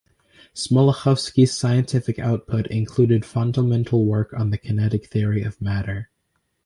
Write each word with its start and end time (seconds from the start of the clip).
Smoluchowski's 0.55 1.55
scientific 1.55 2.17
output 2.17 2.65
included 2.65 3.23
fundamental 3.23 4.03
work 4.03 4.33
on 4.33 4.49
the 4.49 4.57
kinetic 4.57 5.05
theory 5.05 5.43
of 5.43 5.61
matter. 5.61 6.09